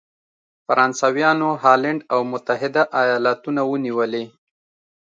فرانسویانو 0.65 1.49
هالنډ 1.63 2.01
او 2.13 2.19
متحد 2.31 2.73
ایالتونه 3.01 3.61
ونیولې. 3.71 4.25